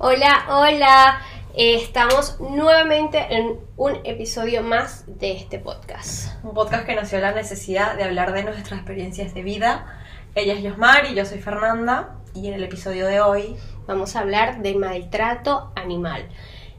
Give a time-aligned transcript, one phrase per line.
[0.00, 1.22] Hola, hola.
[1.56, 6.36] Estamos nuevamente en un episodio más de este podcast.
[6.44, 9.98] Un podcast que nació la necesidad de hablar de nuestras experiencias de vida.
[10.36, 12.20] Ella es Yosmar y yo soy Fernanda.
[12.32, 13.56] Y en el episodio de hoy
[13.88, 16.28] vamos a hablar de maltrato animal.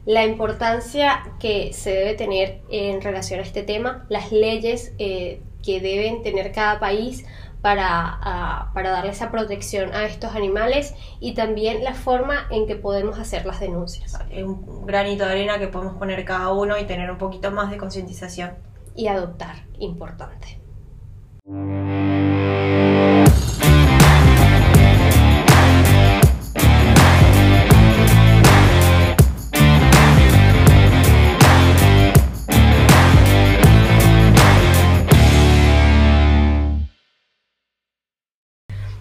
[0.06, 5.82] La importancia que se debe tener en relación a este tema, las leyes eh, que
[5.82, 7.26] deben tener cada país
[7.62, 13.18] para, para darle esa protección a estos animales y también la forma en que podemos
[13.18, 14.18] hacer las denuncias.
[14.30, 17.70] Es un granito de arena que podemos poner cada uno y tener un poquito más
[17.70, 18.52] de concientización.
[18.94, 20.60] Y adoptar, importante.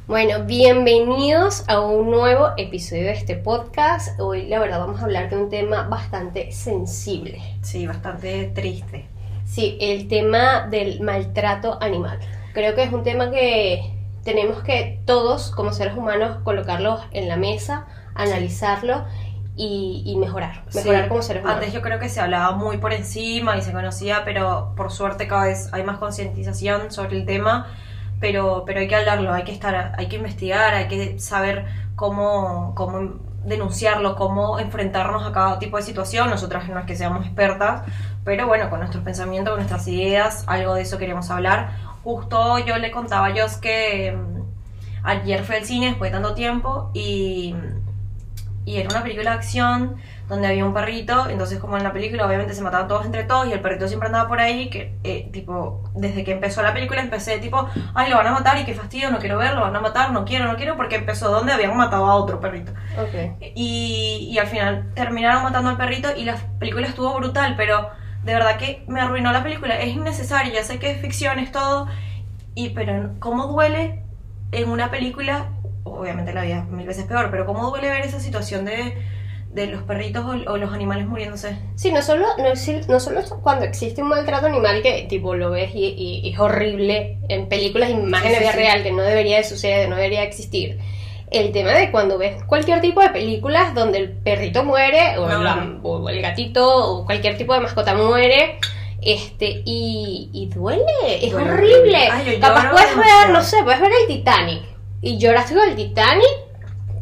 [0.09, 4.19] Bueno, bienvenidos a un nuevo episodio de este podcast.
[4.19, 7.39] Hoy la verdad vamos a hablar de un tema bastante sensible.
[7.61, 9.05] Sí, bastante triste.
[9.45, 12.17] Sí, el tema del maltrato animal.
[12.55, 13.93] Creo que es un tema que
[14.23, 19.05] tenemos que todos como seres humanos colocarlo en la mesa, analizarlo
[19.55, 21.59] y, mejorar, mejorar como seres humanos.
[21.59, 25.27] Antes yo creo que se hablaba muy por encima y se conocía, pero por suerte
[25.27, 27.67] cada vez hay más concientización sobre el tema
[28.19, 32.73] pero, pero hay que hablarlo, hay que estar, hay que investigar, hay que saber cómo,
[32.75, 36.29] cómo denunciarlo, cómo enfrentarnos a cada tipo de situación.
[36.29, 37.83] Nosotras no es que seamos expertas,
[38.23, 41.71] pero bueno, con nuestros pensamientos, con nuestras ideas, algo de eso queremos hablar.
[42.03, 44.41] Justo yo le contaba a Jos que mm,
[45.03, 47.55] ayer fue al cine después de tanto tiempo y,
[48.69, 49.95] y era una película de acción
[50.27, 53.47] donde había un perrito, entonces como en la película obviamente se mataban todos entre todos
[53.47, 57.01] y el perrito siempre andaba por ahí, que eh, tipo, desde que empezó la película
[57.01, 59.75] empecé tipo, ay, lo van a matar y qué fastidio, no quiero verlo, lo van
[59.75, 62.71] a matar, no quiero, no quiero, porque empezó donde habían matado a otro perrito.
[63.55, 67.89] Y, y al final terminaron matando al perrito y la película estuvo brutal, pero
[68.23, 71.51] de verdad que me arruinó la película, es innecesario, ya sé que es ficción, es
[71.51, 71.87] todo,
[72.53, 74.03] y pero cómo duele
[74.51, 75.47] en una película,
[75.93, 78.93] obviamente la vida mil veces peor, pero cómo duele ver esa situación de
[79.51, 81.57] de los perritos o, los animales muriéndose.
[81.75, 82.53] Sí, no solo, no,
[82.87, 87.49] no solo cuando existe un maltrato animal que tipo lo ves y, es horrible en
[87.49, 90.79] películas y más en la vida real que no debería de suceder, no debería existir.
[91.31, 96.21] El tema de cuando ves cualquier tipo de películas donde el perrito muere o, el,
[96.21, 98.57] gatito o cualquier tipo de mascota muere
[99.01, 100.83] este y, duele,
[101.21, 102.09] es horrible.
[102.39, 106.49] Capaz puedes ver, no sé, puedes ver el Titanic y lloras con el Titanic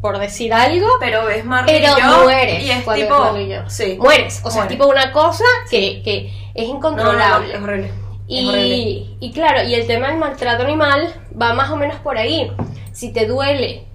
[0.02, 0.88] por decir algo.
[1.00, 2.63] Pero ves Pero mueres.
[2.63, 3.35] Y es tipo.
[3.68, 3.97] Sí.
[4.00, 4.41] Mueres.
[4.44, 7.53] O sea, es tipo una cosa que, que es incontrolable.
[7.53, 7.91] es horrible.
[8.28, 12.52] Y, y claro, y el tema del maltrato animal va más o menos por ahí.
[12.91, 13.86] Si te duele,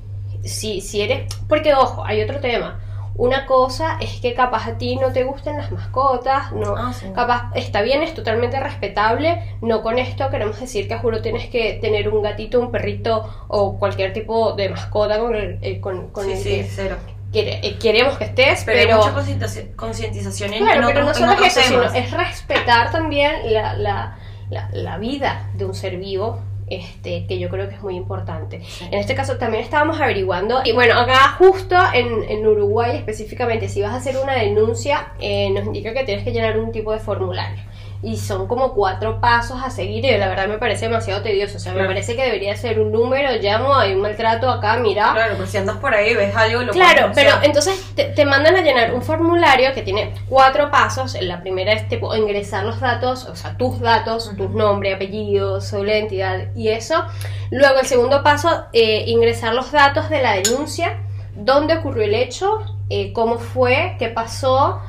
[0.44, 1.32] si, si eres.
[1.48, 2.80] Porque, ojo, hay otro tema.
[3.14, 7.50] Una cosa es que capaz a ti no te gusten las mascotas, no, ah, capaz
[7.54, 12.08] está bien, es totalmente respetable, no con esto queremos decir que juro tienes que tener
[12.08, 16.66] un gatito, un perrito o cualquier tipo de mascota con el, eh, con, sí, sí,
[16.68, 16.96] cero.
[17.34, 21.56] Eh, queremos que estés, pero, pero hay mucha concientización en, claro, pero no solo es
[21.56, 24.18] eso, sino es respetar también la, la,
[24.50, 26.40] la, la vida de un ser vivo
[26.74, 28.60] este, que yo creo que es muy importante.
[28.90, 33.82] En este caso también estábamos averiguando, y bueno, acá justo en, en Uruguay específicamente, si
[33.82, 36.98] vas a hacer una denuncia, eh, nos indica que tienes que llenar un tipo de
[36.98, 37.71] formulario
[38.04, 41.58] y son como cuatro pasos a seguir y la verdad me parece demasiado tedioso.
[41.58, 45.12] O sea, me parece que debería ser un número, llamo, hay un maltrato acá, mira.
[45.12, 48.62] Claro, pero si andas por ahí, ves algo, lo Claro, pero entonces te, mandan a
[48.62, 51.16] llenar un formulario que tiene cuatro pasos.
[51.20, 55.84] La primera es tipo ingresar los datos, o sea, tus datos, tus nombre, apellido, su
[55.84, 57.04] identidad y eso.
[57.52, 60.98] Luego el segundo paso, eh, ingresar los datos de la denuncia,
[61.36, 62.58] dónde ocurrió el hecho,
[62.90, 64.80] eh, cómo fue, qué pasó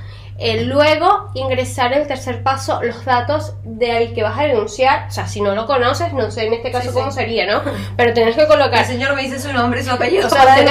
[0.45, 5.07] eh, luego, ingresar el tercer paso, los datos del que vas a denunciar.
[5.07, 7.61] O sea, si no lo conoces, no sé en este caso cómo sería, ¿no?
[7.95, 8.79] Pero tienes que colocar.
[8.79, 10.27] El señor me dice su nombre y su apellido.
[10.27, 10.67] O sea, usted,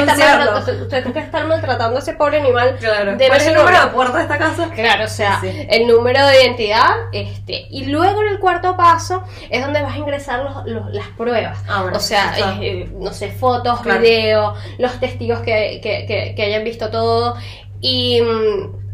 [0.82, 2.76] está que estar maltratando a ese pobre animal.
[2.78, 3.16] Claro.
[3.16, 4.70] Debe ser el número de puerta de esta casa?
[4.74, 6.90] Claro, o sea, el número de identidad.
[7.10, 11.58] este Y luego en el cuarto paso es donde vas a ingresar los, las pruebas.
[11.66, 16.90] Ah, o sea, eh, no sé, fotos, videos, los testigos que, que, que hayan visto
[16.90, 17.36] todo.
[17.80, 18.20] Y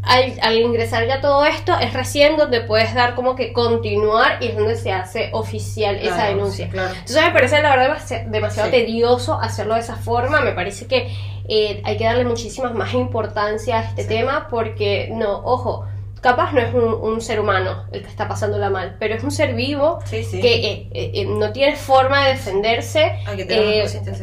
[0.01, 4.55] al, ingresar ya todo esto, es recién donde puedes dar como que continuar y es
[4.55, 6.65] donde se hace oficial esa denuncia.
[6.65, 11.13] Entonces me parece la verdad demasiado tedioso hacerlo de esa forma, me parece que
[11.47, 15.85] eh, hay que darle muchísima más importancia a este tema porque, no, ojo,
[16.21, 19.53] capaz no es un, ser humano el que está pasándola mal, pero es un ser
[19.53, 23.19] vivo que eh, eh, no tiene forma de defenderse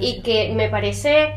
[0.00, 1.34] y que me parece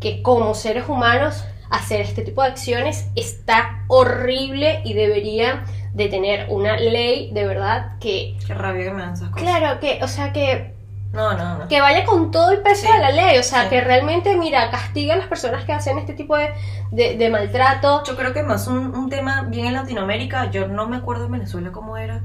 [0.00, 5.64] que como seres humanos hacer este tipo de acciones está horrible y debería
[5.94, 8.36] de tener una ley de verdad que...
[8.46, 9.42] Qué rabia que me dan esas cosas.
[9.42, 10.74] Claro, que, o sea, que
[11.12, 11.68] no, no, no.
[11.68, 15.14] Que vaya con todo el peso de la ley, o sea, que realmente, mira, castiga
[15.14, 16.52] a las personas que hacen este tipo de,
[16.92, 18.04] de, maltrato.
[18.04, 21.32] Yo creo que más un, un, tema bien en Latinoamérica, yo no me acuerdo en
[21.32, 22.22] Venezuela cómo era,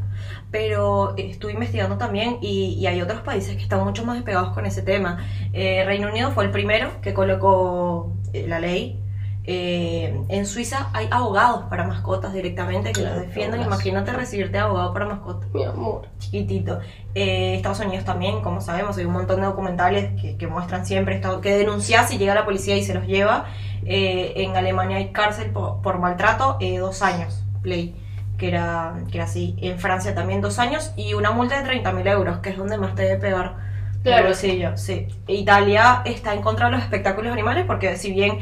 [0.52, 4.68] pero estuve investigando también y, y hay otros países que están mucho más despegados con
[4.68, 5.18] ese tema.
[5.52, 9.02] Eh, Reino Unido fue el primero que colocó eh, la ley
[9.48, 13.62] eh, en Suiza hay abogados para mascotas directamente que los defienden.
[13.62, 15.50] Imagínate recibirte abogado para mascotas.
[15.54, 16.08] Mi amor.
[16.18, 16.80] Chiquitito.
[17.14, 21.42] Eh, Estados Unidos también, como sabemos, hay un montón de documentales que, muestran siempre esto,
[21.42, 23.46] que denuncias si llega la policía y se los lleva.
[23.86, 27.96] Eh, en Alemania hay cárcel por, maltrato, dos años, play,
[28.38, 29.56] que era, que era así.
[29.62, 32.96] En Francia también dos años y una multa de 30.000 euros, que es donde más
[32.96, 33.76] te debe pegar.
[34.02, 34.36] Claro.
[34.36, 35.08] sí, sí.
[35.28, 38.38] Italia está en contra de los espectáculos animales porque si bien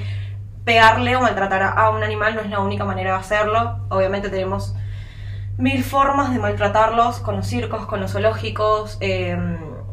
[0.65, 3.85] pegarle o maltratar a, un animal no es la única manera de hacerlo.
[3.89, 4.75] Obviamente tenemos
[5.57, 8.97] mil formas de maltratarlos con los circos, con los zoológicos.
[9.01, 9.37] Eh,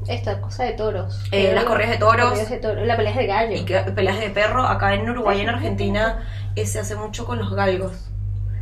[0.07, 1.25] Esta cosa de toros.
[1.33, 2.39] Eh, las corridas de toros.
[2.87, 3.57] la pelea de gallo.
[3.57, 4.67] Y peleas de perro.
[4.67, 6.25] Acá en Uruguay y en Argentina
[6.57, 8.07] eh, se hace mucho con los galgos.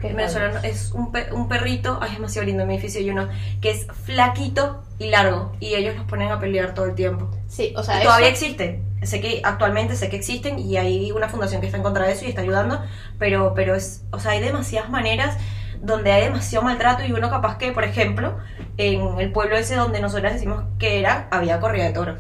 [0.00, 3.28] En venezolano es un, un perrito, ay, es demasiado lindo en mi edificio hay uno
[3.61, 7.28] que es flaquito y largo y ellos los ponen a pelear todo el tiempo.
[7.49, 11.61] Sí, o sea, todavía existe sé que actualmente sé que existen y hay una fundación
[11.61, 12.83] que está en contra de eso y está ayudando,
[13.19, 15.37] pero, pero es, o sea, hay demasiadas maneras
[15.81, 18.39] donde hay demasiado maltrato y uno capaz que, por ejemplo,
[18.77, 22.19] en el pueblo ese donde nosotras decimos que era, había corrida de toros.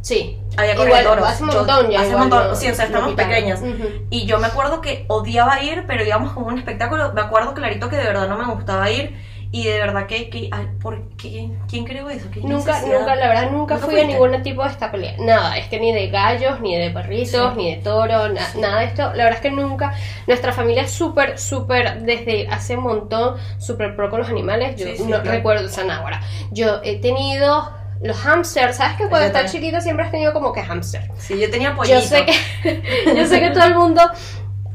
[0.00, 0.40] Sí.
[0.56, 1.26] Había corrida de toros.
[1.26, 2.00] Hace un montón ya.
[2.00, 3.62] Hace un montón, sí, o sea, estamos pequeñas.
[4.10, 7.88] Y yo me acuerdo que odiaba ir, pero digamos como un espectáculo, me acuerdo clarito
[7.88, 9.16] que de verdad no me gustaba ir
[9.54, 10.48] y de verdad que, que
[10.80, 11.50] ¿por qué?
[11.68, 12.26] ¿quién creó eso?
[12.42, 15.14] nunca, nunca, la verdad, nunca, fui a ningún tipo de esta pelea.
[15.18, 19.02] Nada, es que ni de gallos, ni de perritos, ni de toro, nada de esto.
[19.12, 19.92] La verdad es que nunca.
[20.26, 24.76] Nuestra familia es súper, súper, desde hace un montón, súper pro con los animales.
[24.76, 26.22] Yo no recuerdo, o sea, nada, ahora.
[26.50, 27.70] Yo he tenido
[28.00, 31.10] los hamsters, ¿sabes que cuando estás chiquito siempre has tenido como que hamster?
[31.18, 32.00] Sí, yo tenía pollito.
[32.00, 32.82] Yo sé que,
[33.16, 34.02] yo sé que todo el mundo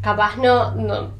[0.02, 1.17] capaz no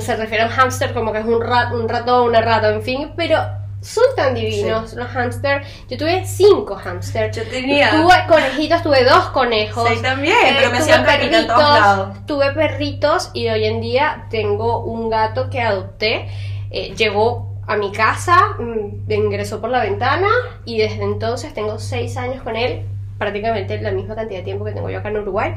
[0.00, 2.70] se refiere a un hámster como que es un, rat, un rato o una rata,
[2.70, 3.38] en fin, pero
[3.82, 5.62] son tan divinos los hámster.
[5.90, 7.32] Yo tuve cinco hámster.
[7.32, 7.90] Yo tenía.
[7.90, 9.88] Tuve conejitos, tuve dos conejos.
[9.88, 12.26] Sí, también, pero me hacían perritos.
[12.26, 16.28] Tuve perritos y hoy en día tengo un gato que adopté.
[16.70, 20.28] Eh, llegó a mi casa, mm, ingresó por la ventana
[20.64, 22.86] y desde entonces tengo seis años con él,
[23.18, 25.54] prácticamente la misma cantidad de tiempo que tengo yo acá en Uruguay.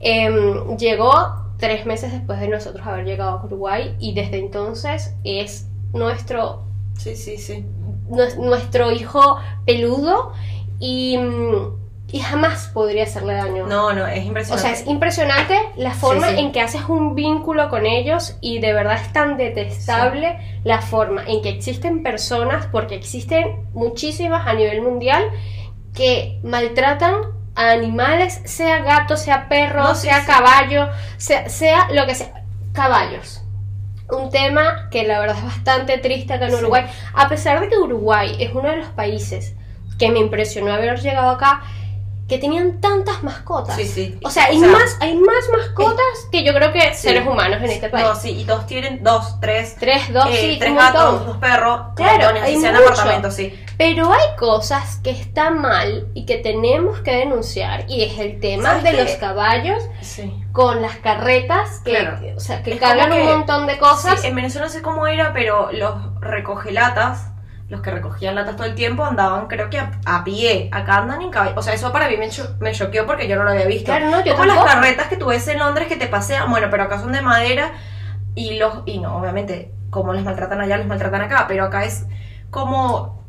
[0.00, 5.68] Em, llegó tres meses después de nosotros haber llegado a Uruguay y desde entonces es
[5.92, 6.64] nuestro
[6.98, 7.64] sí sí sí.
[8.08, 10.32] nuestro hijo peludo
[10.80, 11.16] y,
[12.10, 13.68] y jamás podría hacerle daño.
[13.68, 14.54] No no es impresionante.
[14.54, 18.72] O sea es impresionante la forma en que haces un vínculo con ellos y de
[18.72, 24.82] verdad es tan detestable la forma en que existen personas porque existen muchísimas a nivel
[24.82, 25.30] mundial
[25.94, 33.42] que maltratan animales, sea gato, sea perro, sea caballo, sea, sea, lo que sea, caballos.
[34.10, 36.84] Un tema que la verdad es bastante triste acá en Uruguay,
[37.14, 39.54] a pesar de que Uruguay es uno de los países
[39.98, 41.62] que me impresionó haber llegado acá,
[42.28, 43.76] que tenían tantas mascotas.
[43.76, 44.18] Sí, sí.
[44.24, 47.88] O sea, hay, más, hay más mascotas que yo creo que seres humanos en este
[47.88, 48.06] país.
[48.06, 49.76] No, sí, y todos tienen dos, tres.
[49.78, 53.52] Tres, dos, eh, sí, tres gatos, dos perros, claro, hay sean apartamentos, sí.
[53.78, 58.76] Pero hay cosas que están mal y que tenemos que denunciar, y es el tema
[58.76, 59.82] de los caballos
[60.52, 64.24] con las carretas que, o sea, que cargan un montón de cosas.
[64.24, 67.32] en Venezuela no sé cómo era, pero los recogelatas
[67.72, 70.68] los que recogían latas todo el tiempo andaban, creo que a, pie.
[70.72, 71.54] Acá andan en caballo.
[71.56, 72.28] O sea, eso para mí me,
[72.60, 73.86] me choqueó porque yo no lo había visto.
[73.86, 76.68] Claro, no, yo Como las carretas que tú ves en Londres que te pasean, bueno,
[76.70, 77.72] pero acá son de madera
[78.34, 78.82] y los.
[78.84, 81.46] Y no, obviamente, como les maltratan allá, los maltratan acá.
[81.48, 82.04] Pero acá es
[82.50, 83.21] como.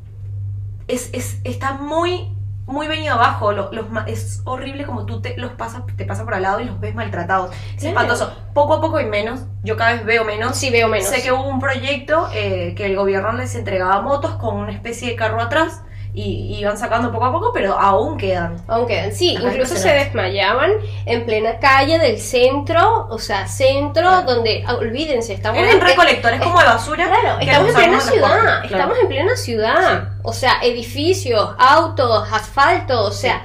[0.94, 2.34] Es, es, está muy
[2.66, 3.70] muy venido abajo, los,
[4.08, 6.96] es horrible como tú te los pasas, te pasas por al lado y los ves
[6.96, 7.54] maltratados.
[7.76, 8.34] Es espantoso.
[8.54, 10.56] Poco a poco y menos, yo cada vez veo menos.
[10.56, 11.10] Sí, veo menos.
[11.10, 15.10] Sé que hubo un proyecto eh, que el gobierno les entregaba motos con una especie
[15.10, 15.84] de carro atrás
[16.16, 18.58] y iban sacando poco a poco, pero aún quedan.
[18.68, 20.72] Aún quedan, sí, incluso se desmayaban
[21.06, 26.60] en plena calle del centro, o sea, centro donde, ah, olvídense, estamos en, recolectores como
[26.60, 27.08] de basura.
[27.08, 33.12] Claro, estamos en plena ciudad, estamos en plena ciudad, o sea, edificios, autos, asfalto, o
[33.12, 33.44] sea,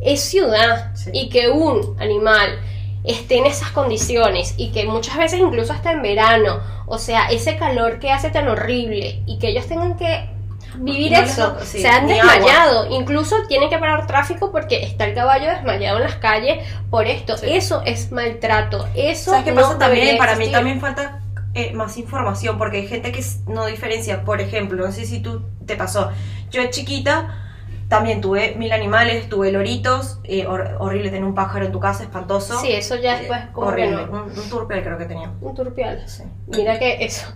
[0.00, 2.58] es ciudad y que un animal
[3.04, 7.58] esté en esas condiciones y que muchas veces incluso hasta en verano, o sea, ese
[7.58, 10.35] calor que hace tan horrible y que ellos tengan que
[10.78, 11.56] vivir eso.
[11.64, 12.86] se han desmayado.
[12.90, 17.36] Incluso tienen que parar tráfico porque está el caballo desmayado en las calles por esto.
[17.42, 18.88] Eso es maltrato.
[18.94, 20.18] Eso ¿Sabes qué pasa también?
[20.18, 21.20] Para mí también falta
[21.54, 24.24] eh, más información porque hay gente que no diferencia.
[24.24, 26.10] Por ejemplo, no sé si tú te pasó.
[26.50, 27.45] Yo de chiquita
[27.88, 32.58] también tuve mil animales, tuve loritos, eh, horrible tener un pájaro en tu casa, espantoso.
[32.60, 34.04] Sí, eso ya después eh, horrible.
[34.04, 35.32] Un, turpial creo que tenía.
[35.40, 36.24] Un turpial, sí.
[36.48, 37.26] Mira que eso.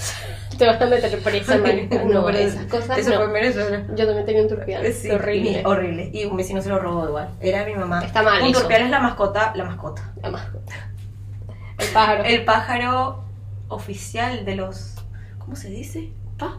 [0.58, 2.02] Te vas a meter presa, marica.
[2.04, 3.30] No, esas cosas eso no.
[3.30, 4.92] Fue Yo también tenía un turpial.
[4.92, 5.62] Sí, horrible.
[5.64, 6.10] horrible.
[6.12, 7.30] Y un vecino se lo robó igual.
[7.40, 8.04] Era mi mamá.
[8.04, 8.42] Está mal.
[8.42, 10.12] Un turpial es la mascota, la mascota.
[10.22, 10.90] La mascota.
[11.78, 12.24] El pájaro.
[12.24, 13.24] El pájaro
[13.68, 14.94] oficial de los.
[15.38, 16.12] ¿Cómo se dice?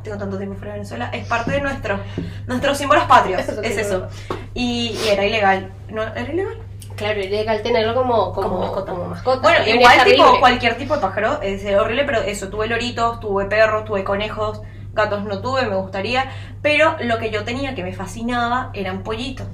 [0.04, 2.00] Tengo tanto tiempo fuera de Venezuela, es parte de nuestro,
[2.48, 4.08] nuestros símbolos patrios, es, eso.
[4.54, 6.04] Y, era ilegal, ¿no?
[6.04, 6.58] ¿Era ilegal?
[6.96, 8.94] Claro, ilegal tenerlo como, como, mascota.
[9.42, 13.86] Bueno, igual tipo, cualquier tipo de pájaro, es horrible, pero eso, tuve loritos, tuve perros,
[13.86, 14.62] tuve conejos,
[14.94, 19.48] gatos no tuve, me gustaría, pero lo que yo tenía que me fascinaba eran pollitos.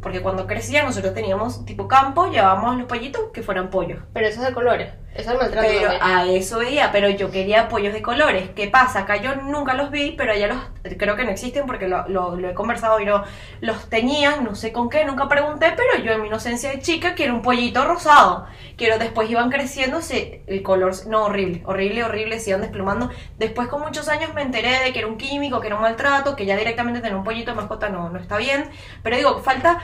[0.00, 4.00] Porque cuando crecía nosotros teníamos tipo campo, llevábamos los pollitos que fueran pollos.
[4.12, 4.92] Pero eso es de colores.
[5.14, 5.68] Eso es maltrato.
[5.68, 8.50] Pero a eso veía, pero yo quería pollos de colores.
[8.56, 9.00] ¿Qué pasa?
[9.00, 12.48] Acá yo nunca los vi, pero allá los creo que no existen porque lo, lo,
[12.48, 13.22] he conversado y no
[13.60, 17.14] los tenían, no sé con qué, nunca pregunté, pero yo en mi inocencia de chica
[17.14, 18.46] quiero un pollito rosado.
[18.76, 20.00] Quiero después iban creciendo,
[20.46, 23.10] el color, no, horrible, horrible, horrible, se iban desplumando.
[23.38, 26.36] Después con muchos años me enteré de que era un químico, que era un maltrato,
[26.36, 28.70] que ya directamente tener un pollito de mascota no, no está bien.
[29.02, 29.82] Pero digo, falta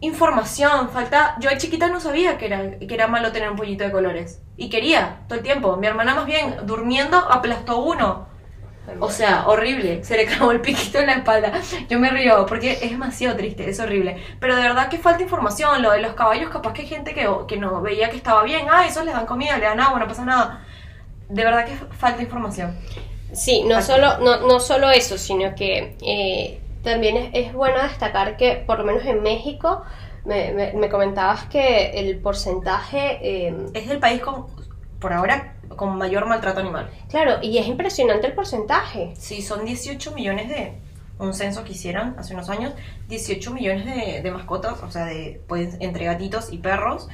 [0.00, 1.36] información, falta...
[1.40, 4.40] Yo de chiquita no sabía que era, que era malo tener un pollito de colores.
[4.56, 5.76] Y quería, todo el tiempo.
[5.76, 8.26] Mi hermana más bien, durmiendo, aplastó uno.
[9.00, 10.02] O sea, horrible.
[10.02, 11.52] Se le clavó el piquito en la espalda.
[11.88, 14.16] Yo me río porque es demasiado triste, es horrible.
[14.40, 15.82] Pero de verdad que falta información.
[15.82, 18.66] Lo de los caballos, capaz que hay gente que, que no veía que estaba bien.
[18.70, 20.64] Ah, eso les dan comida, le dan agua, no pasa nada.
[21.28, 22.76] De verdad que falta información.
[23.32, 28.62] Sí, no, solo, no, no solo eso, sino que eh, también es, bueno destacar que,
[28.66, 29.82] por lo menos en México,
[30.24, 33.18] me, me, comentabas que el porcentaje...
[33.22, 34.46] Eh, es el país con,
[34.98, 36.90] por ahora, con mayor maltrato animal.
[37.08, 39.14] Claro, y es impresionante el porcentaje.
[39.16, 40.72] Sí, son 18 millones de...
[41.18, 42.72] Un censo que hicieron hace unos años,
[43.08, 47.08] 18 millones de, de mascotas, o sea, de, pues, entre gatitos y perros.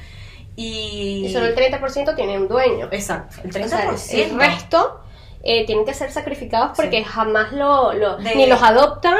[0.55, 2.87] Y, y solo el 30% tiene un dueño.
[2.91, 4.13] Exacto, el 30%.
[4.13, 5.04] el resto
[5.47, 9.17] eh, tienen que ser sacrificados porque jamás lo, ni los adoptan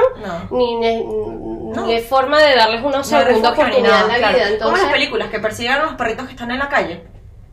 [0.49, 4.49] ni, ni, forma de darles una segunda oportunidad en la vida.
[4.49, 7.03] Entonces, Como las películas que persiguen a los perritos que están en la calle.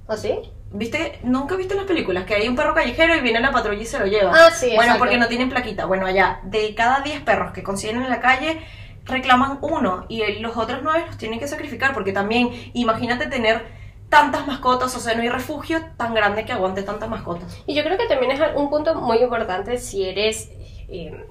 [0.08, 0.38] ¿Ah, sí?
[0.70, 1.18] ¿Viste?
[1.22, 3.98] Nunca viste las películas que hay un perro callejero y viene la patrulla y se
[3.98, 4.32] lo lleva.
[4.34, 5.84] Ah, sí, Bueno, porque no tienen plaquita.
[5.84, 8.58] Bueno, allá, de cada 10 perros que consiguen en la calle,
[9.04, 13.81] reclaman uno y los otros 9 los tienen que sacrificar porque también, imagínate tener
[14.12, 17.56] tantas mascotas, o sea, no hay refugio tan grande que aguante tantas mascotas.
[17.64, 20.50] Y yo creo que también es un punto muy importante si eres,
[20.90, 21.24] eh,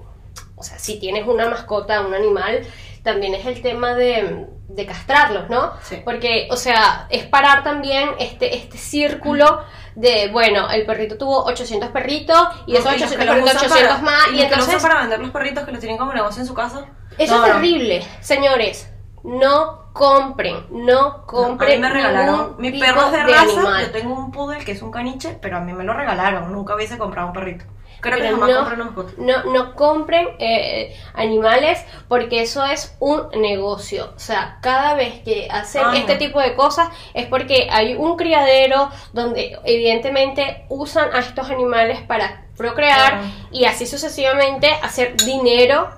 [0.56, 2.66] o sea, si tienes una mascota, un animal,
[3.04, 5.74] también es el tema de, de castrarlos, ¿no?
[6.04, 9.62] Porque, o sea, es parar también este, este círculo
[9.94, 12.36] de, bueno, el perrito tuvo 800 perritos
[12.66, 14.32] y esos 800 perritos 800 más.
[14.32, 14.82] Y, entonces...
[14.82, 16.86] para vender los perritos que los tienen como negocio en su casa.
[17.16, 18.91] Eso es terrible, señores.
[19.24, 21.72] No compren, no compren.
[21.72, 23.82] a mí me regalaron mi perro de, raza.
[23.82, 26.52] Yo tengo un poodle que es un caniche, pero a mí me lo regalaron.
[26.52, 27.64] Nunca hubiese comprado un perrito.
[28.02, 34.12] Creo que jamás no, no, no compren eh, animales porque eso es un negocio.
[34.16, 38.90] O sea, cada vez que hacen este tipo de cosas es porque hay un criadero
[39.12, 43.20] donde evidentemente usan a estos animales para procrear
[43.52, 45.88] y así sucesivamente hacer dinero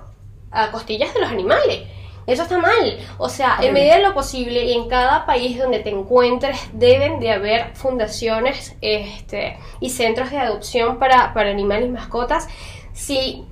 [0.51, 1.94] a costillas de los animales.
[2.27, 2.97] Eso está mal.
[3.17, 7.19] O sea, en medida de lo posible y en cada país donde te encuentres deben
[7.19, 12.47] de haber fundaciones este, y centros de adopción para, para animales y mascotas.
[12.93, 13.45] Si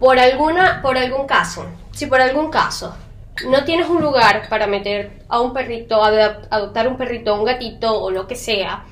[0.00, 2.94] por, alguna, por algún caso, si por algún caso
[3.48, 8.10] no tienes un lugar para meter a un perrito, adoptar un perrito, un gatito o
[8.10, 8.84] lo que sea,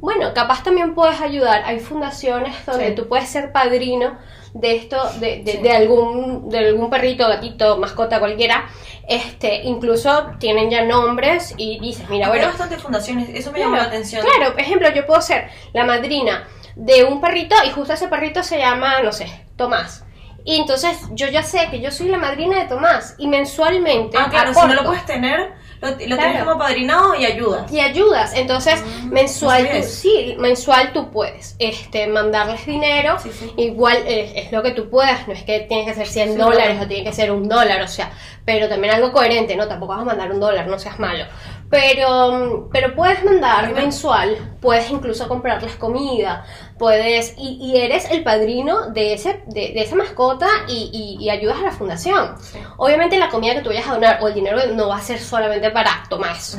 [0.00, 1.62] bueno, capaz también puedes ayudar.
[1.64, 4.18] Hay fundaciones donde tú puedes ser padrino
[4.54, 8.68] de esto, de, de, algún, de algún perrito, gatito, mascota, cualquiera,
[9.06, 12.44] este, incluso tienen ya nombres y dices, mira, bueno.
[12.44, 14.24] Hay bastantes fundaciones, eso me llama la atención.
[14.24, 18.42] Claro, por ejemplo, yo puedo ser la madrina de un perrito y justo ese perrito
[18.42, 20.04] se llama, no sé, Tomás.
[20.44, 24.16] Y entonces yo ya sé que yo soy la madrina de Tomás y mensualmente.
[24.18, 27.72] Ah, claro, si no lo puedes tener, lo, tienes como padrinado y ayudas.
[27.72, 28.34] Y ayudas.
[28.34, 33.16] Entonces, mm, mensual, tú, sí, mensual tú puedes este, mandarles dinero.
[33.56, 35.26] Igual eh, es lo que tú puedas.
[35.26, 37.88] No es que tienes que ser 100 dólares o tiene que ser un dólar, o
[37.88, 38.12] sea,
[38.52, 39.68] pero también algo coherente, ¿no?
[39.68, 41.24] Tampoco vas a mandar un dólar, no seas malo.
[41.70, 46.44] Pero, pero puedes mandar mensual, puedes incluso comprarles comida,
[46.76, 51.70] puedes, y, eres el padrino de, ese, de, esa mascota y, y, ayudas a la
[51.70, 52.34] fundación.
[52.76, 55.20] Obviamente la comida que tú vayas a donar o el dinero no va a ser
[55.20, 56.58] solamente para Tomás,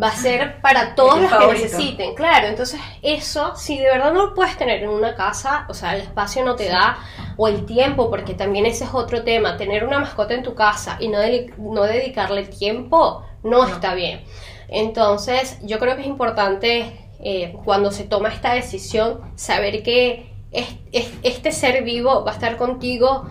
[0.00, 2.48] va a ser para todos los que necesiten, claro.
[2.48, 6.02] Entonces eso, si de verdad no lo puedes tener en una casa, o sea, el
[6.02, 6.98] espacio no te da,
[7.36, 10.96] o el tiempo, porque también ese es otro tema, tener una mascota en tu casa
[11.00, 11.18] y no,
[11.58, 14.22] no dedicarle tiempo, no, está bien.
[14.68, 21.52] Entonces, yo creo que es importante eh, cuando se toma esta decisión saber que este
[21.52, 23.26] ser vivo va a estar contigo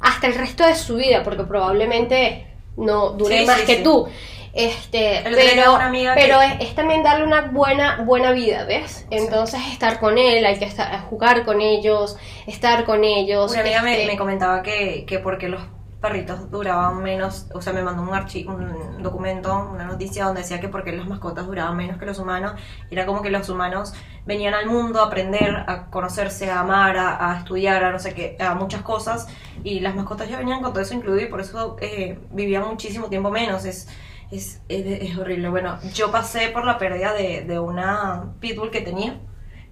[0.00, 2.46] hasta el resto de su vida, porque probablemente
[2.76, 4.08] no dure más que tú.
[4.54, 5.78] Este, pero,
[6.14, 9.06] pero es, también darle una buena, buena vida, ¿ves?
[9.10, 13.50] Entonces estar con él, hay que estar, jugar con ellos, estar con ellos.
[13.50, 15.62] Una amiga me, este comentaba que, que porque los
[16.02, 20.60] perritos duraban menos, o sea, me mandó un archivo, un documento, una noticia donde decía
[20.60, 22.54] que porque las mascotas duraban menos que los humanos,
[22.90, 23.94] era como que los humanos
[24.26, 28.36] venían al mundo a aprender, a conocerse, a amar, a, estudiar, a no sé qué,
[28.40, 29.28] a muchas cosas,
[29.62, 33.06] y las mascotas ya venían con todo eso incluido y por eso eh, vivían muchísimo
[33.06, 33.88] tiempo menos, es,
[34.32, 35.50] es, es, horrible.
[35.50, 39.20] Bueno, yo pasé por la pérdida de, de una pitbull que tenía,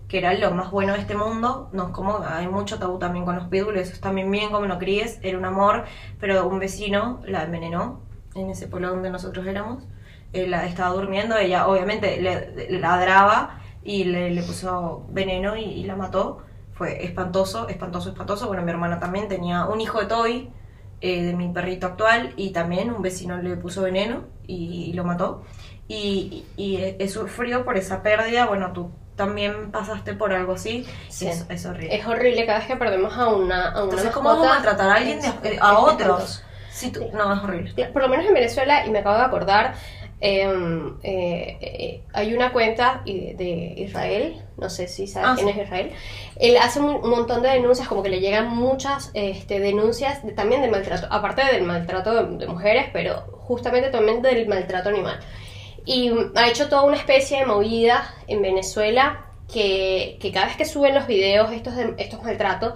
[0.07, 1.71] que era lo más bueno de este mundo.
[1.73, 5.19] No como hay mucho tabú también con los pitbulls, eso también bien como lo críes,
[5.23, 5.85] era un amor,
[6.21, 8.03] pero un vecino la envenenó
[8.35, 9.85] en ese pueblo donde nosotros éramos.
[10.33, 16.43] Él estaba durmiendo, ella obviamente le, ladraba y le, puso veneno y, la mató.
[16.73, 18.47] Fue espantoso, espantoso, espantoso.
[18.47, 20.51] Bueno, mi hermana también tenía un hijo de Toy,
[21.01, 25.45] eh, de mi perrito actual, y también un vecino le puso veneno y, lo mató.
[25.89, 28.47] Y, y, he sufrido por esa pérdida.
[28.47, 30.87] Bueno, tú también pasaste por algo así.
[31.11, 31.29] Sí.
[31.29, 31.95] Es, horrible.
[31.95, 35.21] Es horrible cada vez que perdemos a una, a una Entonces, ¿cómo maltratar a alguien,
[35.61, 36.43] a otros?
[37.13, 37.87] no, es horrible.
[37.93, 39.75] Por lo menos en Venezuela, y me acabo de acordar,
[40.21, 45.93] eh, eh, hay una cuenta de Israel, no sé si sabes ah, quién es Israel,
[46.37, 50.69] él hace un, montón de denuncias, como que le llegan muchas este, denuncias también de
[50.69, 55.19] maltrato, aparte del maltrato de, mujeres, pero justamente también del maltrato animal.
[55.87, 60.95] Y ha hecho toda una especie de movida en Venezuela que, cada vez que suben
[60.95, 62.75] los videos estos, de, estos maltratos,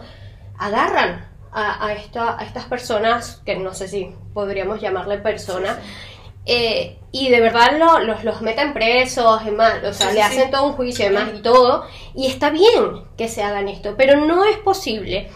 [0.58, 5.78] agarran a, a, a estas personas, que no sé si podríamos llamarle personas,
[6.46, 11.06] eh, y de verdad los, los meten presos, o sea, le hacen todo un juicio
[11.08, 15.30] y y todo, y está bien que se hagan esto, pero no es posible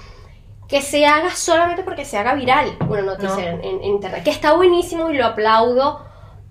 [0.67, 5.09] que se haga solamente porque se haga viral una noticia en, internet, que está buenísimo
[5.11, 6.05] y lo aplaudo,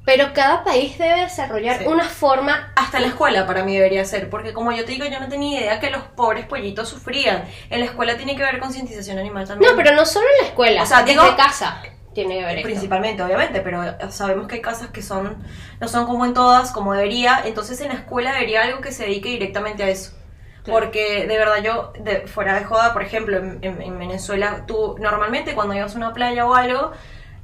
[0.05, 2.71] pero cada país debe desarrollar una forma.
[2.77, 5.59] Hasta la escuela para mí debería ser, porque como yo te digo, yo no tenía
[5.59, 7.43] idea que los pobres pollitos sufrían.
[7.69, 9.71] En la escuela tiene que haber concientización animal también.
[9.71, 11.81] No, pero no solo en la escuela, o sea, desde casa
[12.17, 12.63] tiene que ver.
[12.63, 15.37] Principalmente, obviamente, pero sabemos que hay casas que son
[15.79, 17.43] no son como en todas, como debería.
[17.45, 20.13] Entonces en la escuela debería algo que se dedique directamente a eso.
[20.65, 25.53] Porque de verdad yo, de, fuera de joda, por ejemplo, en, en Venezuela, tú normalmente
[25.53, 26.91] cuando ibas a una playa o algo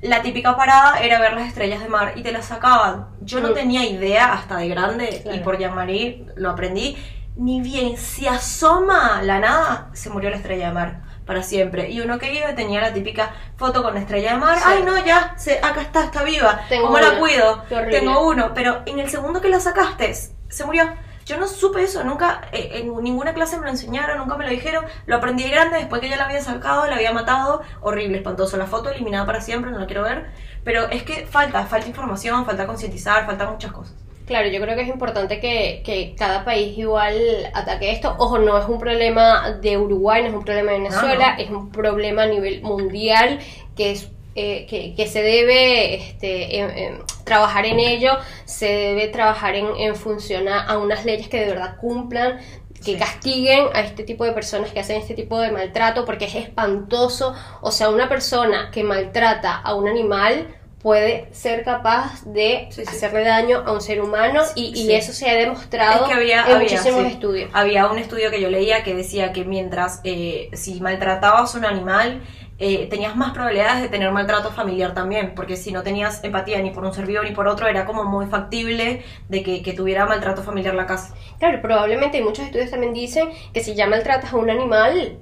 [0.01, 3.07] la típica parada era ver las estrellas de mar y te las sacaban.
[3.21, 6.97] Yo no tenía idea hasta de grande y por Yamarí lo aprendí.
[7.37, 11.89] Ni bien se asoma la nada, se murió la estrella de mar para siempre.
[11.89, 14.57] Y uno que iba tenía la típica foto con la estrella de mar.
[14.63, 16.61] Ay, no, ya, se, acá está, está viva.
[16.69, 17.63] Tengo ¿Cómo la cuido?
[17.89, 18.53] Tengo uno.
[18.53, 20.93] Pero en el segundo que la sacaste, se murió.
[21.25, 24.49] Yo no supe eso, nunca, eh, en ninguna clase me lo enseñaron, nunca me lo
[24.49, 24.85] dijeron.
[25.05, 27.61] Lo aprendí de grande después que ya la había sacado, la había matado.
[27.79, 28.57] Horrible, espantoso.
[28.57, 30.31] La foto eliminada para siempre, no la quiero ver.
[30.65, 34.02] Pero es que falta, falta información, falta concientizar, falta muchas cosas.
[34.25, 37.15] Claro, yo creo que es importante que, que, cada país igual
[37.53, 38.15] ataque esto.
[38.17, 41.71] Ojo, no es un problema de Uruguay, no es un problema de Venezuela, es un
[41.71, 43.39] problema a nivel mundial
[43.75, 49.67] que es eh, que, que, se debe este, trabajar en ello, se debe trabajar en,
[49.77, 52.39] en función a, unas leyes que de verdad cumplan,
[52.83, 56.35] que castiguen a este tipo de personas que hacen este tipo de maltrato, porque es
[56.35, 57.35] espantoso.
[57.61, 60.47] O sea, una persona que maltrata a un animal
[60.83, 65.33] puede ser capaz de hacerle daño a un ser humano y, y eso se ha
[65.33, 67.49] demostrado había, en muchísimos estudios.
[67.53, 71.65] Había un estudio que yo leía que decía que mientras eh, si maltratabas a un
[71.65, 72.21] animal,
[72.59, 76.71] eh, tenías más probabilidades de tener maltrato familiar también, porque si no tenías empatía ni
[76.71, 80.75] por un ser ni por otro, era como muy factible de que, tuviera maltrato familiar
[80.75, 81.15] la casa.
[81.39, 85.17] Claro, probablemente, y muchos estudios también dicen que si ya maltratas a un animal,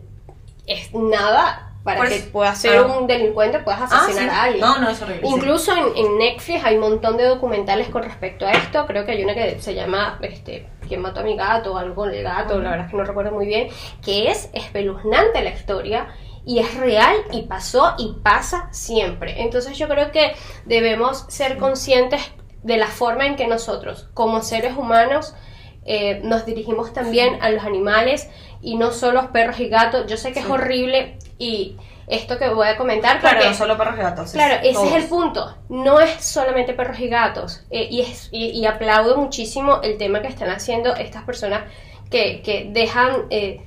[0.65, 4.61] es nada para que puedas ser un delincuente, puedas ah, asesinar a alguien.
[4.61, 5.27] No, no, es horrible.
[5.27, 8.85] Incluso en, Netflix hay un montón de documentales con respecto a esto.
[8.85, 11.73] Creo que hay una que se llama este, ¿Quién mató a mi gato?
[11.73, 13.69] o algo con el gato, la verdad es que no recuerdo muy bien.
[14.03, 16.07] Que es espeluznante la historia
[16.45, 19.41] y es real y pasó y pasa siempre.
[19.41, 20.33] Entonces yo creo que
[20.65, 22.21] debemos ser conscientes
[22.63, 25.33] de la forma en que nosotros, como seres humanos,
[25.83, 28.29] eh, nos dirigimos también a los animales
[28.61, 30.05] y no solo a los perros y gatos.
[30.07, 31.75] Yo sé que es horrible y
[32.05, 33.19] esto que voy a comentar.
[33.19, 34.31] Claro, no solo perros y gatos.
[34.31, 35.57] Claro, ese es el punto.
[35.69, 37.63] No es solamente perros y gatos.
[37.71, 41.63] Eh, y, es, y, aplaudo muchísimo el tema que están haciendo estas personas
[42.11, 43.61] que, que dejan, eh,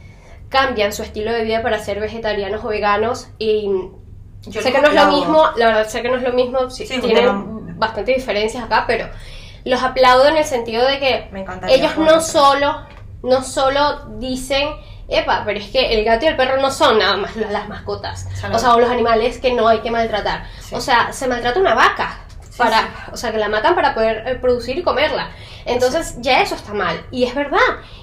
[0.50, 3.28] cambian su estilo de vida para ser vegetarianos o veganos.
[3.38, 3.68] Y
[4.42, 6.70] Yo sé que no es lo mismo, la verdad sé que no es lo mismo,
[6.70, 9.08] sí, tienen bastantes diferencias acá, pero
[9.64, 11.30] los aplaudo en el sentido de que
[11.70, 12.86] ellos no solo,
[13.22, 14.68] no solo dicen
[15.08, 18.28] Epa, pero es que el gato y el perro no son nada más las mascotas.
[18.52, 20.44] O sea, o los animales que no hay que maltratar.
[20.72, 22.20] O sea, se maltrata una vaca.
[22.56, 25.30] Para, o sea, que la matan para poder eh, producir y comerla.
[25.64, 27.04] Entonces, ya eso está mal.
[27.10, 27.58] Y es verdad.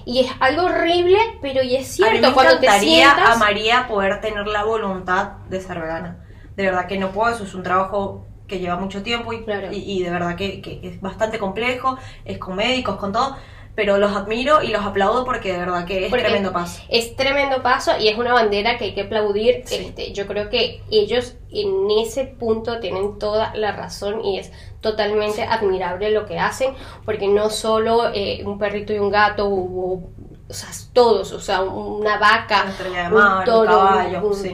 [0.05, 2.17] Y es algo horrible, pero y es cierto.
[2.17, 3.29] A mí me cuando te sientas...
[3.29, 6.25] a María poder tener la voluntad de ser vegana.
[6.57, 10.03] De verdad que no puedo, eso es un trabajo que lleva mucho tiempo y, y,
[10.03, 13.37] de verdad que, que, es bastante complejo, es con médicos, con todo,
[13.75, 16.81] pero los admiro y los aplaudo porque de verdad que es tremendo paso.
[16.89, 19.63] Es tremendo paso y es una bandera que hay que aplaudir.
[19.69, 25.43] Este, yo creo que ellos en ese punto tienen toda la razón y es totalmente
[25.43, 26.73] admirable lo que hacen,
[27.05, 30.09] porque no solo eh, un perrito y un gato o,
[30.49, 32.65] o sea, todos, o sea, una vaca,
[33.11, 33.89] un toro,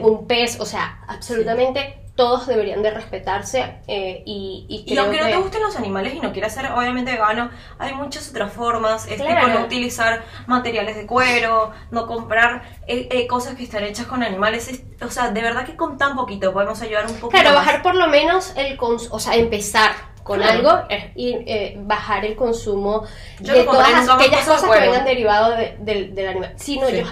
[0.02, 5.28] un, pez, o sea, absolutamente todos deberían de respetarse eh, y, y, y aunque no
[5.28, 9.18] te gusten los animales y no quieras ser obviamente vegano, hay muchas otras formas, es
[9.18, 14.24] tipo no utilizar materiales de cuero, no comprar eh, eh, cosas que están hechas con
[14.24, 17.28] animales, o sea, de verdad que con tan poquito podemos ayudar un poco.
[17.28, 19.92] Claro, bajar por lo menos el cons o sea, empezar
[20.28, 20.70] con algo
[21.14, 23.04] y eh, bajar el consumo
[23.40, 26.52] de todas aquellas cosas que vengan derivados del animal.
[26.56, 27.04] Sí, no, yo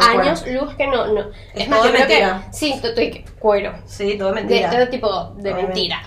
[0.00, 1.30] años luz que no, no.
[1.54, 3.74] Es, más, yo creo que sí, estoy cuero.
[3.86, 4.70] Sí, todo mentira.
[4.70, 6.02] De, todo tipo de mentira.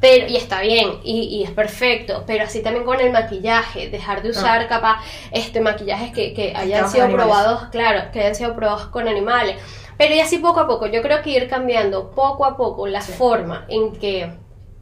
[0.00, 4.22] Pero, y está bien, y, y, es perfecto, pero así también con el maquillaje, dejar
[4.22, 4.68] de usar ah.
[4.68, 9.56] capaz este maquillajes que, que hayan sido probados, claro, que hayan sido probados con animales.
[9.96, 13.02] Pero y así poco a poco, yo creo que ir cambiando poco a poco la
[13.02, 14.32] forma en que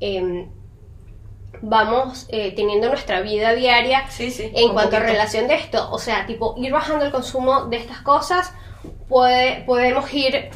[0.01, 0.49] eh,
[1.63, 5.91] vamos eh, teniendo nuestra vida diaria en cuanto a relación de esto.
[5.91, 8.53] O sea, tipo, ir bajando el consumo de estas cosas,
[9.09, 10.51] puede, podemos ir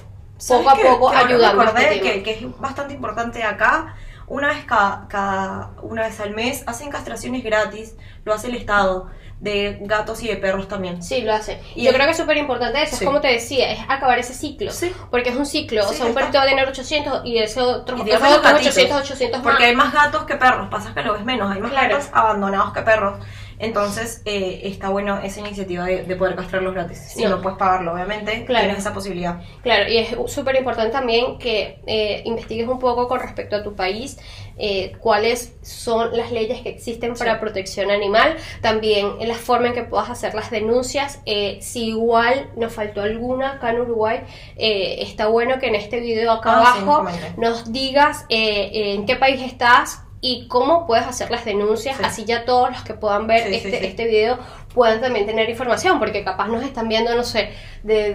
[0.48, 1.62] poco a poco ayudando.
[1.78, 3.94] Este que, que es bastante importante acá.
[4.26, 9.10] Una vez cada, cada, una vez al mes hacen castraciones gratis, lo hace el Estado
[9.40, 11.02] de gatos y de perros también.
[11.02, 11.58] Sí, lo hace.
[11.74, 14.34] Y yo creo que es súper importante eso, es como te decía, es acabar ese
[14.34, 14.70] ciclo.
[14.70, 14.92] Sí.
[15.10, 17.96] Porque es un ciclo, o sea, un perrito va a tener 800 y ese otro,
[17.96, 21.60] y 800, 800 Porque hay más gatos que perros, pasa que lo ves menos, hay
[21.60, 23.18] más gatos abandonados que perros.
[23.60, 26.98] Entonces, eh, está bueno esa iniciativa de, poder castrarlos gratis.
[26.98, 27.42] Si no.
[27.42, 28.64] puedes pagarlo, obviamente, claro.
[28.64, 29.42] tienes esa posibilidad.
[29.62, 33.76] Claro, y es súper importante también que eh, investigues un poco con respecto a tu
[33.76, 34.18] país
[34.56, 39.82] eh, cuáles son las leyes que existen para protección animal, también la forma en que
[39.82, 41.20] puedas hacer las denuncias.
[41.60, 44.20] si igual nos faltó alguna acá en Uruguay,
[44.56, 50.02] está bueno que en este video acá ah, abajo nos digas en qué país estás,
[50.20, 54.04] y cómo puedes hacer las denuncias, así ya todos los que puedan ver este, este
[54.06, 54.38] video
[54.74, 57.50] puedan también tener información, porque capaz nos están viendo, no sé,
[57.82, 58.12] de,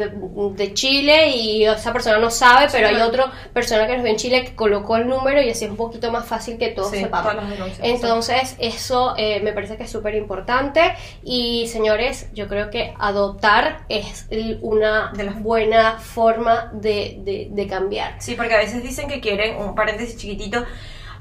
[0.56, 4.16] de, Chile y esa persona no sabe, pero hay otra persona que nos ve en
[4.16, 7.34] Chile que colocó el número y así es un poquito más fácil que todos sepamos.
[7.82, 10.82] Entonces, eso eh, me parece que es súper importante
[11.24, 14.28] y señores, yo creo que adoptar es
[14.62, 18.16] una de las buena forma de, de, de cambiar.
[18.20, 20.64] Sí, porque a veces dicen que quieren, un paréntesis chiquitito,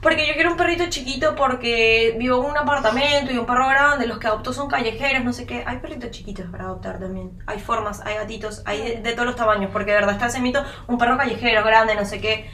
[0.04, 4.06] porque yo quiero un perrito chiquito porque vivo en un apartamento y un perro grande,
[4.06, 5.64] los que adopto son callejeros, no sé qué.
[5.66, 7.38] Hay perritos chiquitos para adoptar también.
[7.46, 10.62] Hay formas, hay gatitos, hay de, todos los tamaños, porque de verdad está ese mito,
[10.88, 12.50] un perro callejero grande, no sé qué.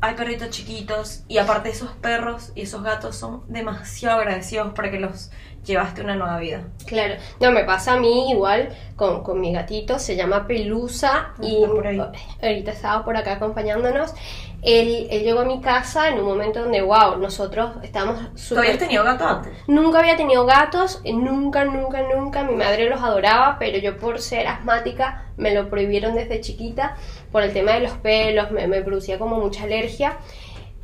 [0.00, 4.98] Hay perritos chiquitos y aparte esos perros y esos gatos son demasiado agradecidos para que
[4.98, 5.30] los
[5.66, 6.62] llevaste una nueva vida.
[6.86, 11.62] Claro, no, me pasa a mí igual con, con mi gatito, se llama Pelusa y
[11.62, 14.14] ahorita estaba por acá acompañándonos
[14.62, 18.48] él, él, llegó a mi casa en un momento donde, wow, nosotros estábamos súper...
[18.48, 19.52] ¿Tú habías tenido gatos antes?
[19.66, 22.42] Nunca había tenido gatos, nunca, nunca, nunca.
[22.42, 26.96] Mi madre los adoraba, pero yo por ser asmática me lo prohibieron desde chiquita
[27.32, 30.18] por el tema de los pelos, me, me producía como mucha alergia.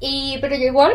[0.00, 0.92] Y, pero igual,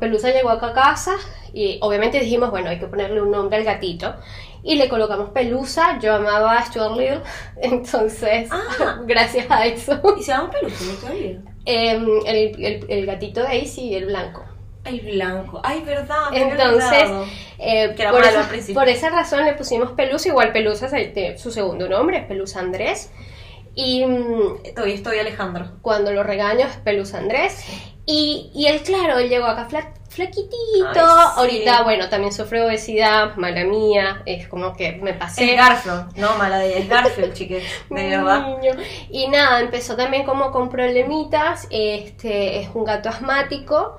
[0.00, 1.16] Pelusa llegó acá a casa
[1.52, 4.14] y obviamente dijimos, bueno, hay que ponerle un nombre al gatito.
[4.62, 7.22] Y le colocamos Pelusa, yo amaba a Stuart Little,
[7.62, 9.00] entonces, ah.
[9.06, 10.00] gracias a eso.
[10.18, 10.84] ¿Y se llama Pelusa?
[10.84, 11.55] No todavía.
[11.66, 14.44] Em, el, el, gatito de Daisy, el blanco.
[14.84, 15.60] Ay, blanco.
[15.64, 16.28] Ay, verdad.
[16.32, 17.10] Entonces,
[17.58, 20.28] eh, por, esa, por, esa, razón le pusimos Pelusa.
[20.28, 23.10] Igual Pelusa es su segundo nombre, es Pelusa Andrés.
[23.74, 24.04] Y
[24.74, 25.72] todavía estoy Alejandro.
[25.82, 27.64] Cuando lo regaño es Pelusa Andrés.
[28.06, 29.66] Y, y él, claro, él llegó acá
[30.16, 31.00] flaquitito.
[31.00, 35.52] Ahorita, bueno, también sufre obesidad, mala mía, es como que me pasé.
[35.52, 38.56] Es Garfield, no mala de es Garfield, chiques, de verdad.
[39.10, 43.98] Y nada, empezó también como con problemitas, este, es un gato asmático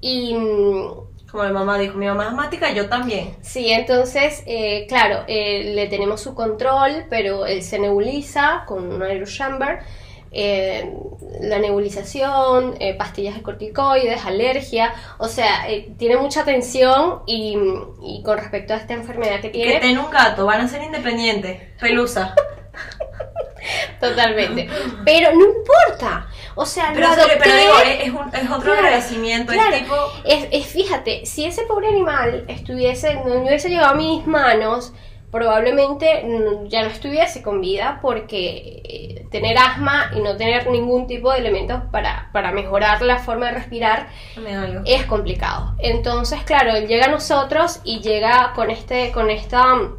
[0.00, 0.34] y...
[0.34, 3.36] Mm, como mi mamá dijo, mi mamá es asmática, yo también.
[3.42, 9.02] Sí, entonces, eh, claro, eh, le tenemos su control, pero él se nebuliza con un
[9.02, 9.80] aerochamber
[10.30, 10.92] eh,
[11.40, 17.56] la nebulización, eh, pastillas de corticoides, alergia, o sea, eh, tiene mucha atención y,
[18.24, 19.74] con respecto a esta enfermedad que tiene...
[19.74, 22.34] Que tiene un gato, van a ser independientes, pelusa.
[24.00, 24.68] Totalmente.
[25.04, 26.28] Pero no importa.
[26.54, 27.08] O sea, pero,
[27.84, 29.52] es, es, otro agradecimiento.
[29.52, 29.94] Es, tipo...
[30.24, 34.92] es, fíjate, si ese pobre animal estuviese, no hubiese llegado a mis manos,
[35.30, 36.24] probablemente
[36.68, 41.38] ya no estuviese con vida porque eh, tener asma y no tener ningún tipo de
[41.38, 44.08] elementos para, para mejorar la forma de respirar
[44.86, 45.74] es complicado.
[45.78, 49.96] Entonces, claro, él llega a nosotros y llega con, este, con esta mm,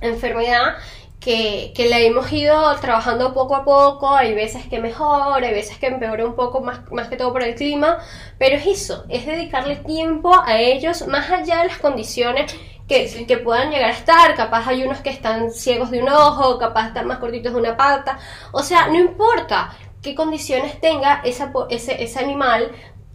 [0.00, 0.74] enfermedad
[1.20, 5.78] que, que la hemos ido trabajando poco a poco, hay veces que mejora, hay veces
[5.78, 7.98] que empeora un poco más, más que todo por el clima,
[8.38, 12.56] pero es eso, es dedicarle tiempo a ellos más allá de las condiciones
[12.88, 16.88] que, puedan llegar a estar, capaz hay unos que están ciegos de un ojo, capaz
[16.88, 18.18] están más cortitos de una pata,
[18.52, 22.70] o sea, no importa qué condiciones tenga esa, ese, ese animal,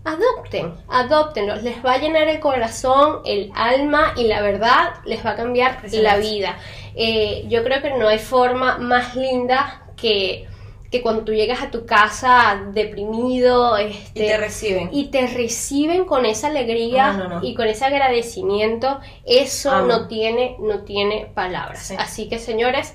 [0.07, 5.31] adopten, adoptenlos, les va a llenar el corazón, el alma y la verdad les va
[5.31, 6.57] a cambiar la vida.
[6.95, 10.47] Eh, yo creo que no hay forma más linda que
[10.91, 14.89] que cuando tú llegas a tu casa deprimido este, y te reciben.
[14.91, 21.31] y te reciben con esa alegría y con ese agradecimiento eso no tiene no tiene
[21.33, 21.91] palabras.
[21.97, 22.93] Así que señores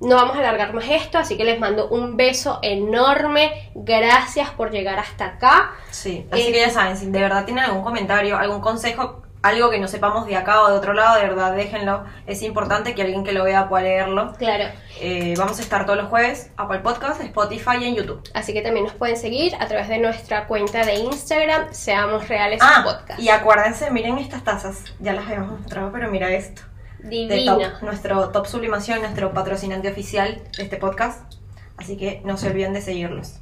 [0.00, 3.70] no vamos a alargar más esto, así que les mando un beso enorme.
[3.74, 5.72] Gracias por llegar hasta acá.
[5.90, 9.70] Sí, así que ya eh, saben, si de verdad tienen algún comentario, algún consejo, algo
[9.70, 12.04] que no sepamos de acá o de otro lado, de verdad déjenlo.
[12.26, 14.32] Es importante que alguien que lo vea pueda leerlo.
[14.34, 14.64] Claro.
[15.00, 18.28] Eh, vamos a estar todos los jueves Apple Podcast, Spotify y en YouTube.
[18.34, 22.60] Así que también nos pueden seguir a través de nuestra cuenta de Instagram, Seamos Reales
[22.62, 23.20] ah, Podcast.
[23.20, 24.84] Y acuérdense, miren estas tazas.
[24.98, 26.62] Ya las habíamos mostrado, pero mira esto.
[27.00, 27.58] Divino.
[27.80, 31.32] nuestro Top Sublimación, nuestro patrocinante oficial de este podcast.
[31.76, 33.38] Así que no se olviden de seguirlos.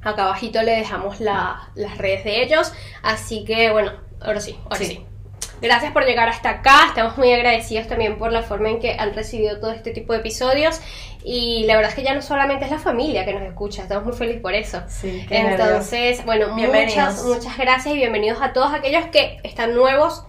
[0.00, 2.72] Acá abajito le dejamos las redes de ellos.
[3.02, 3.92] Así que bueno,
[4.24, 5.04] ahora sí, ahora sí.
[5.60, 6.86] Gracias por llegar hasta acá.
[6.88, 10.18] Estamos muy agradecidos también por la forma en que han recibido todo este tipo de
[10.18, 10.80] episodios.
[11.24, 14.04] Y la verdad es que ya no solamente es la familia que nos escucha, estamos
[14.04, 14.82] muy felices por eso.
[14.88, 20.24] Sí, Entonces, bueno, muchas, muchas gracias y bienvenidos a todos aquellos que están nuevos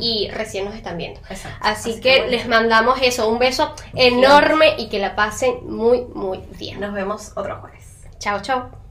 [0.00, 1.20] y recién nos están viendo.
[1.60, 6.80] Así, que, les mandamos eso, un beso enorme y que la pasen muy, muy bien.
[6.80, 8.08] Nos vemos otro jueves.
[8.18, 8.81] Chao, chao.